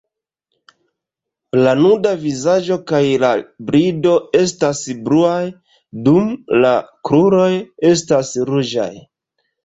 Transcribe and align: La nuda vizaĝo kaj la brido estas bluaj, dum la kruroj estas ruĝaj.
La 1.65 1.73
nuda 1.79 2.13
vizaĝo 2.21 2.77
kaj 2.91 3.01
la 3.23 3.29
brido 3.67 4.13
estas 4.39 4.81
bluaj, 5.09 5.41
dum 6.07 6.31
la 6.63 6.71
kruroj 7.11 7.51
estas 7.91 8.33
ruĝaj. 8.51 8.89